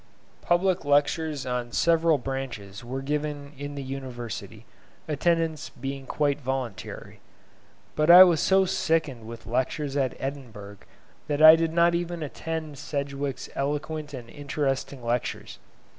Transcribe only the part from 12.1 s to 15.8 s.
attend Sedgwick's eloquent and interesting lectures.